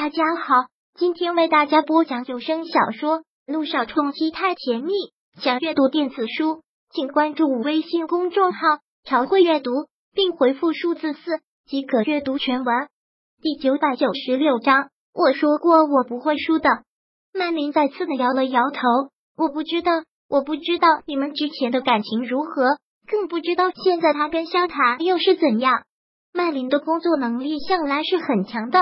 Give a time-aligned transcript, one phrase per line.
[0.00, 0.54] 大家好，
[0.94, 4.92] 今天为大家播讲有声小说《路上冲击太甜蜜》。
[5.42, 8.60] 想阅读电子书，请关注微信公众号
[9.02, 9.72] “朝会阅读”，
[10.14, 12.86] 并回复数字四即可阅读全文。
[13.42, 16.70] 第九百九十六章，我说过我不会输的。
[17.34, 18.80] 曼琳再次的摇了摇头，
[19.36, 19.90] 我不知道，
[20.28, 22.78] 我不知道你们之前的感情如何，
[23.08, 25.82] 更不知道现在他跟萧塔又是怎样。
[26.32, 28.78] 曼琳的工作能力向来是很强的。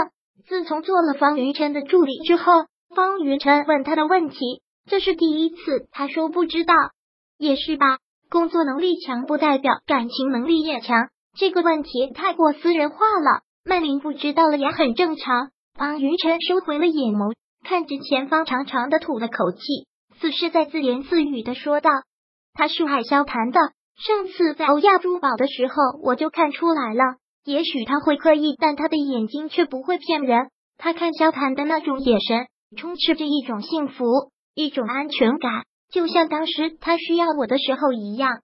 [0.48, 2.52] 自从做了方云晨的助理之后，
[2.94, 5.88] 方云晨问他的问题，这是第一次。
[5.90, 6.74] 他说不知道，
[7.36, 7.98] 也是吧？
[8.30, 13.42] 工作能力强不代表感情能力也强，这个问题太过私人化了。
[13.64, 15.50] 曼玲不知道了也很正常。
[15.74, 17.34] 方云晨收回了眼眸，
[17.64, 19.58] 看着前方，长长的吐了口气，
[20.20, 21.90] 似是在自言自语的说道
[22.54, 23.58] ：“他是海萧谈的，
[23.96, 30.48] 上次在欧亚珠宝的时候，我就看出来了。”也许他会刻意，但他的眼睛却不会骗人。
[30.78, 34.04] 他看萧谈的那种眼神，充斥着一种幸福，
[34.52, 38.40] 一种安全感，就像当时他需要我的时候一样。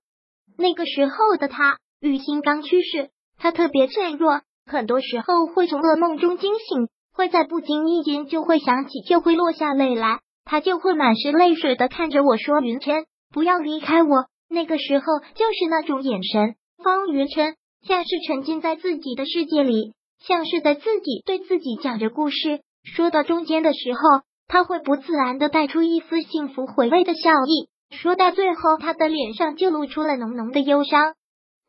[0.57, 10.21] 那个时候的他，雨欣刚去世，他特别脆弱，很多时候会从噩梦中惊醒，会在不经意间就会想起，就会落下泪来。
[10.45, 17.57] 他就会满是泪水的看着我说：“云琛，不要离开我。”那个时候就是那种眼神，方云琛。
[17.87, 22.61] 像是沉浸在自己的世界里，像是在自己对自己讲着故事。
[22.85, 24.01] 说到中间的时候，
[24.47, 31.15] 他会不自然的带出一丝幸福回味的笑意；说到最后，他的脸上就露出了浓浓的忧伤，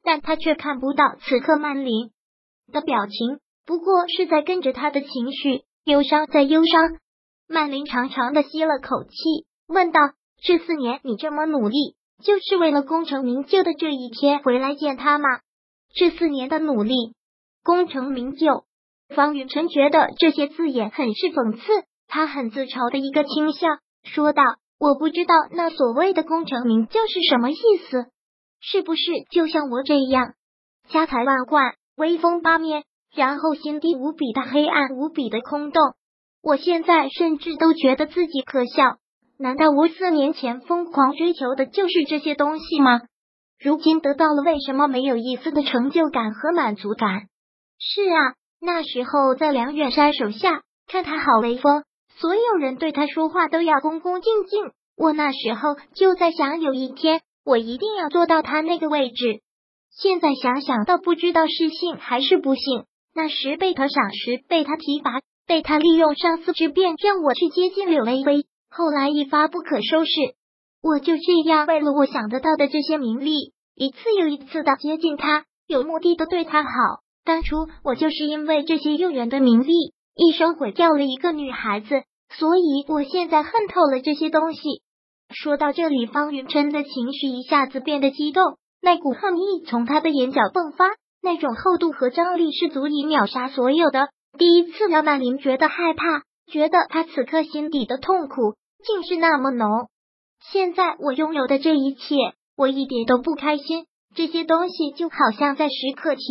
[0.04, 2.12] 但他却看不到此刻曼琳
[2.72, 6.98] 的表情，不过是在跟着他的情绪忧伤，在忧伤。
[7.48, 10.00] 曼琳长长的吸了口气，问道
[10.42, 15.28] ：“这四年你这么努力，就是为了功成名就的这一天回来见他吗？”
[15.94, 17.14] 这四年的努力，
[17.64, 18.64] 功成名就。
[19.16, 21.62] 方云晨觉得这些字眼很是讽刺，
[22.08, 24.42] 他很自嘲的一个倾向，说道
[24.80, 27.56] ：“我不知道那所谓的功成名就是什么意
[27.92, 28.08] 思，
[28.60, 30.34] 是不是就像我这样，
[30.90, 35.80] 家财万贯，威风八面，然后心底无比的黑暗，无比的空洞？
[36.42, 38.98] 我现在甚至都觉得自己可笑。
[39.38, 43.02] 难道我四年前疯狂追求的就是这些东西吗？”
[43.64, 47.30] 如今得到了，为什么没有一丝的成就感和满足感？
[47.80, 51.86] 是啊，那时候在梁远山手下，看他好威风，
[52.18, 54.72] 所有人对他说话都要恭恭敬敬。
[54.98, 59.40] 我那时候就在想，有一天我一定要做到他那个位置。
[59.92, 62.84] 现在想想，倒不知道是幸还是不幸。
[63.16, 70.12] 那时被他赏识，被他提拔，被他利用上司之便让我去接近柳微微，后来一发不可收拾。
[70.82, 76.70] 我就这样为了我想得到的这些名利，一次又一次的接近他，有目的的对他好。
[77.26, 84.62] 当初我就是因为这些诱人的名利，一生毁掉了一个女孩子，所以我现在恨透了这些东西。
[85.30, 90.86] 说到这里，方云琛的情绪一下子变得激动，那股恨意从他的眼角迸发，
[91.22, 94.10] 那种厚度和张力是足以秒杀所有的。
[94.38, 98.56] 第一次让曼玲觉得害怕，觉得他此刻心底的痛苦
[98.86, 99.88] 竟是那么浓。
[100.52, 102.16] 现在我拥有的这一切，
[102.56, 103.86] 我一点都不开心。
[104.16, 106.22] 这些东西就好像在时刻提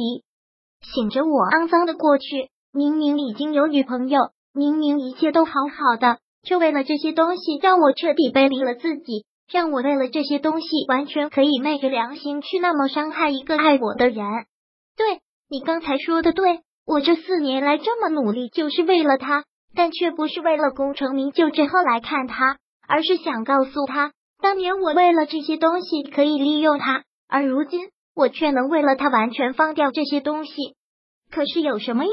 [0.94, 2.50] 醒着我肮脏的过去。
[2.72, 14.24] 明明已经有女朋友，明明一切都好好的，却为了这些东西让我彻底背离了自己，让我为了这些东西完全可以昧着良心去那么伤害一个爱我的人。
[14.96, 19.44] 对你刚才说的对，我这四年来这么努力就是为了他，
[19.74, 22.58] 但却不是为了功成名就之后来看他。
[22.88, 24.12] 而是想告诉他，
[24.42, 30.52] 当年我为了这些东西可以利用他，而如今我却能为了他完全放掉这些东西。
[31.30, 32.12] 可是有什么用？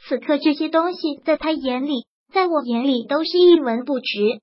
[0.00, 4.40] 此刻这些东西在他眼里，在我眼里都是一文不值，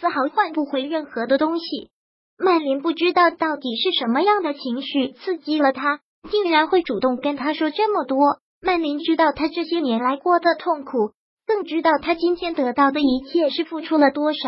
[0.00, 1.90] 丝毫换不回任何的东西。
[2.38, 8.38] 曼琳不知道到底是什么样的情绪刺激了他，竟然会主动跟他说这么多。
[8.62, 11.12] 曼琳知道他这些年来过的痛苦，
[11.46, 14.38] 更知道他今天得到的一切是付出了多少。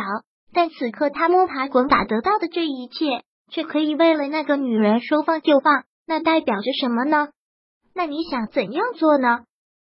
[0.52, 7.28] 但此刻他摸爬滚打得到的这一切，却可以为了那个女人说放就放，那代表着什么呢？
[7.94, 9.40] 那你想怎样做呢？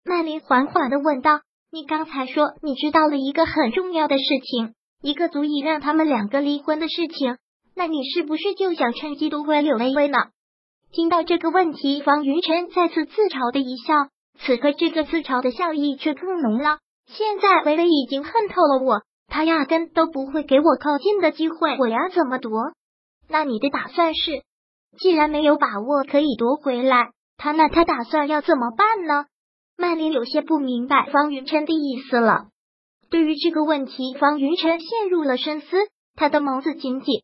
[0.05, 1.41] 曼琳缓缓的问道。
[1.71, 4.73] 你刚才说你知道了一个很重要的事情，
[5.03, 7.37] 一个足以让他们两个离婚的事情，
[7.75, 10.17] 那你是不是就想趁机夺回柳微微呢？
[10.91, 13.93] 听到这个问题，方云晨再次自嘲的一笑，
[14.39, 16.79] 此刻这个自嘲的笑意却更浓了。
[17.05, 19.03] 现在微微已经恨透了我。
[19.29, 22.73] 他压根都不会给我靠近的机会，我要怎么夺？
[23.27, 24.43] 那你的打算是，
[24.97, 29.25] 既然没有把握可以夺回来，他那他打算要怎么办呢？
[29.77, 32.47] 曼琳有些不明白方云琛的意思了。
[33.09, 35.77] 对于这个问题，方云琛陷入了深思，
[36.15, 37.21] 他的眸子紧紧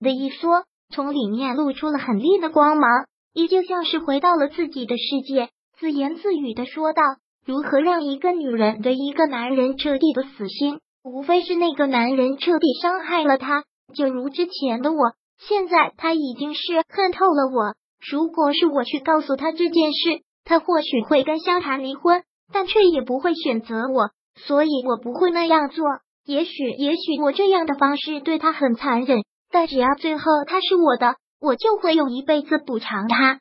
[0.00, 7.02] 的一缩，从里面露出了很厉的光芒，依旧像是回到了自己的世界，自言自语的说道
[7.44, 10.80] ：“如何让一个女人对一个男人彻底的死心？
[11.02, 13.64] 无非是那个男人彻底伤害了她，
[13.94, 14.98] 就如之前的我。
[15.38, 17.74] 现在他已经是恨透了我。
[18.10, 25.84] 如果是我去告诉他这件事，他或许会跟萧谈离婚，但却也不会选择我。”所以我不会那样做。
[26.24, 33.40] 也许，也许我这样的方式对他很残忍，但只要最后他是我的，我就会用一辈子补偿他。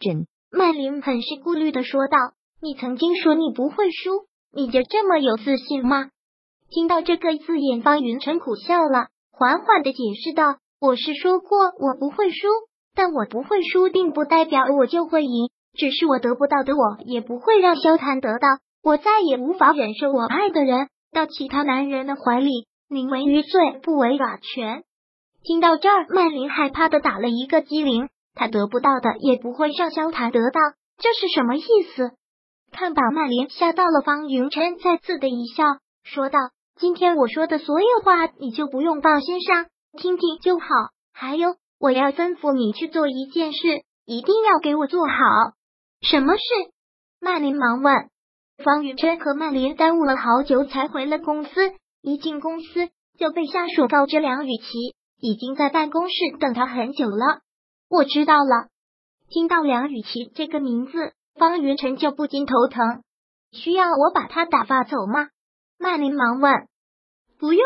[0.00, 2.18] 真，曼琳很是顾虑的说道
[2.60, 6.10] ：“你曾经说你不会输，你就这么有自信吗？”
[6.70, 12.48] 听到这个字眼，方云晨苦笑了，缓缓的解释道：“我是说过我不会输，
[12.94, 15.48] 但我不会输，并不代表我就会赢。
[15.74, 18.48] 只是我得不到的，我也不会让萧谈得到。”
[18.82, 24.84] 我再也无法忍受我爱的人到其他男人的怀里，宁为玉碎不为瓦全。
[25.42, 28.08] 听到这儿，曼琳害怕的打了一个激灵。
[28.34, 30.60] 她得不到的也不会让萧谈得到，
[30.98, 31.62] 这是什么意
[31.96, 32.12] 思？
[32.70, 35.64] 看把曼琳吓到了，方云琛再次的一笑，
[36.04, 36.38] 说道
[36.78, 39.66] ：“今天我说的所有话，你就不用放心上，
[39.98, 40.66] 听听就好。
[41.10, 43.58] 还有，我要吩咐你去做一件事，
[44.04, 45.14] 一定要给我做好。
[46.02, 46.42] 什么事？”
[47.18, 48.10] 曼琳忙问。
[48.62, 51.50] 方云琛和曼琳耽误了好久才回了公司，
[52.02, 52.88] 一进公司
[53.18, 57.40] 就被下属告知梁雨琪已经在办公室等他很久了。
[57.88, 58.68] 我知道了。
[59.30, 63.02] 听到梁雨琪这个名字，方云琛就不禁头疼。
[63.52, 65.28] 需要我把他打发走吗？
[65.78, 66.52] 曼琳忙问。
[67.38, 67.64] 不用。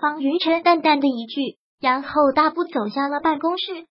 [0.00, 3.86] 方云琛淡淡的一句，然后大步走向了办公室。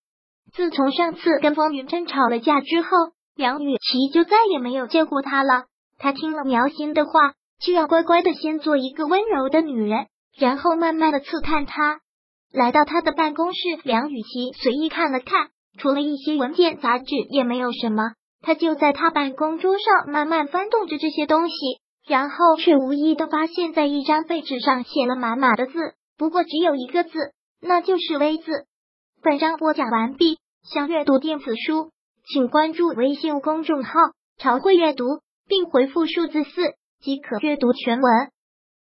[0.52, 2.88] 自从上次跟方云琛吵了架之后，
[3.34, 5.64] 梁雨琪就再也没有见过他了。
[5.98, 12.00] 他听了苗心的话，就要乖乖的先做一个温柔的女人，然后慢慢的刺探他。
[12.52, 15.48] 来到他的办公室，梁雨琪随意看了看，
[15.78, 18.12] 除了一些文件杂志，也没有什么。
[18.42, 21.54] 他就在他办公桌上慢慢翻动着这些东西，
[22.06, 25.72] 然后却无意的发现，在一张废纸上写了满满的字，
[26.16, 27.10] 不过只有一个字，
[27.60, 28.44] 那就是“微”字。
[29.22, 31.90] 本章播讲完毕，想阅读电子书，
[32.26, 33.92] 请关注微信公众号
[34.38, 35.04] “朝会阅读”。
[35.46, 36.50] 并回复数字四
[37.02, 38.30] 即可阅读全文。